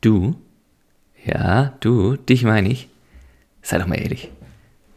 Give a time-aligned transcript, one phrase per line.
[0.00, 0.36] Du?
[1.24, 2.88] Ja, du, dich meine ich.
[3.62, 4.30] Sei doch mal ehrlich.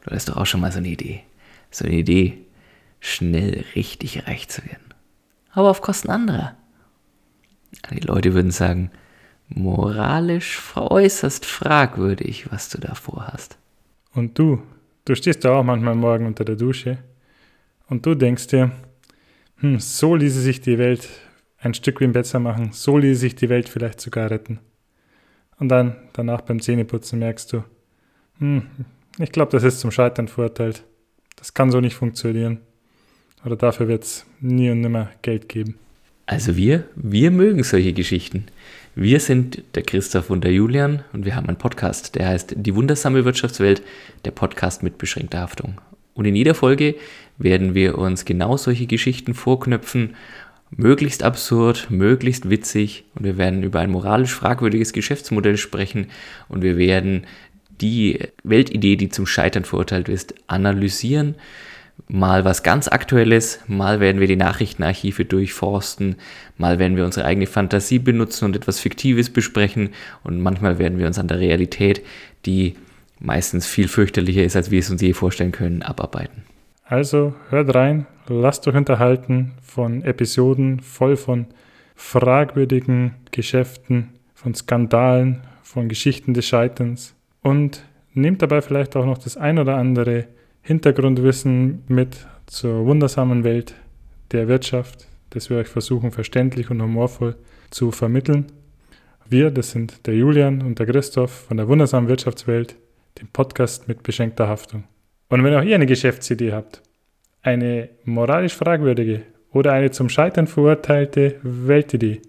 [0.06, 1.24] Du hast doch auch schon mal so eine Idee.
[1.72, 2.38] So eine Idee,
[3.00, 4.94] schnell richtig reich zu werden.
[5.52, 6.56] Aber auf Kosten anderer.
[7.92, 8.92] Die Leute würden sagen,
[9.48, 13.58] moralisch äußerst fragwürdig, was du da vorhast.
[14.14, 14.62] Und du,
[15.06, 17.00] du stehst da auch manchmal morgen unter der Dusche
[17.88, 18.72] und du denkst dir,
[19.58, 21.08] hm, so ließe sich die Welt
[21.58, 24.60] ein Stück besser machen, so ließe sich die Welt vielleicht sogar retten.
[25.60, 27.64] Und dann danach beim Zähneputzen merkst du,
[28.40, 28.64] hm,
[29.18, 30.84] ich glaube, das ist zum Scheitern verurteilt.
[31.36, 32.60] Das kann so nicht funktionieren.
[33.46, 35.76] Oder dafür wird es nie und nimmer Geld geben.
[36.26, 38.46] Also wir, wir mögen solche Geschichten.
[38.96, 42.76] Wir sind der Christoph und der Julian und wir haben einen Podcast, der heißt Die
[42.76, 43.82] wundersame Wirtschaftswelt,
[44.26, 45.80] der Podcast mit beschränkter Haftung.
[46.14, 46.96] Und in jeder Folge
[47.38, 50.16] werden wir uns genau solche Geschichten vorknöpfen
[50.72, 56.08] möglichst absurd, möglichst witzig und wir werden über ein moralisch fragwürdiges Geschäftsmodell sprechen
[56.48, 57.26] und wir werden
[57.82, 61.36] die Weltidee, die zum Scheitern verurteilt ist, analysieren.
[62.08, 66.16] Mal was ganz Aktuelles, mal werden wir die Nachrichtenarchive durchforsten,
[66.58, 69.90] mal werden wir unsere eigene Fantasie benutzen und etwas Fiktives besprechen
[70.24, 72.02] und manchmal werden wir uns an der Realität,
[72.46, 72.76] die
[73.20, 76.44] meistens viel fürchterlicher ist, als wir es uns je vorstellen können, abarbeiten.
[76.90, 81.46] Also hört rein, lasst euch unterhalten von Episoden voll von
[81.96, 87.84] fragwürdigen Geschäften, von Skandalen, von Geschichten des Scheiterns und
[88.16, 90.26] nehmt dabei vielleicht auch noch das ein oder andere
[90.64, 93.76] Hintergrundwissen mit zur wundersamen Welt
[94.32, 97.36] der Wirtschaft, das wir euch versuchen verständlich und humorvoll
[97.70, 98.48] zu vermitteln.
[99.30, 102.78] Wir, das sind der Julian und der Christoph von der wundersamen Wirtschaftswelt,
[103.22, 104.86] dem Podcast mit beschenkter Haftung.
[105.30, 106.82] Und wenn auch ihr eine Geschäftsidee habt,
[107.42, 112.22] eine moralisch fragwürdige oder eine zum Scheitern verurteilte Weltidee,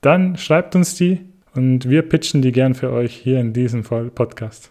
[0.00, 1.20] dann schreibt uns die
[1.54, 4.66] und wir pitchen die gern für euch hier in diesem Podcast.